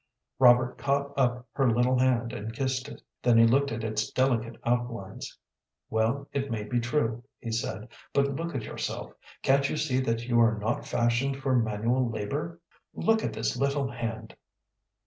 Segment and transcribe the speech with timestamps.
[0.39, 3.03] Robert caught up her little hand and kissed it.
[3.21, 5.37] Then he looked at its delicate outlines.
[5.91, 9.13] "Well, it may be true," he said, "but look at yourself.
[9.43, 12.59] Can't you see that you are not fashioned for manual labor?
[12.95, 14.35] Look at this little hand."